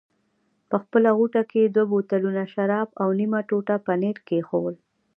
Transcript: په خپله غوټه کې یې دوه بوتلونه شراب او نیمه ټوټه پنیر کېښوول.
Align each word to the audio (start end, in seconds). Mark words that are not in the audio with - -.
په 0.69 0.75
خپله 0.83 1.09
غوټه 1.17 1.41
کې 1.49 1.59
یې 1.63 1.71
دوه 1.75 1.87
بوتلونه 1.93 2.43
شراب 2.53 2.87
او 3.01 3.09
نیمه 3.19 3.39
ټوټه 3.49 3.75
پنیر 3.87 4.17
کېښوول. 4.27 4.75